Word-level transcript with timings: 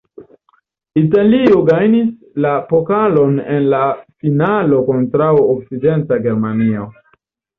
Italio 1.01 1.59
gajnis 1.67 2.07
la 2.45 2.53
pokalon 2.71 3.37
en 3.57 3.67
la 3.75 3.83
finalo 4.23 4.79
kontraŭ 4.89 5.29
Okcidenta 5.53 6.19
Germanio. 6.27 6.89